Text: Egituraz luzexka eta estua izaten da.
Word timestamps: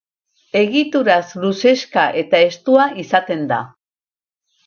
Egituraz 0.59 1.25
luzexka 1.43 2.05
eta 2.21 2.41
estua 2.47 2.87
izaten 3.05 3.47
da. 3.55 3.59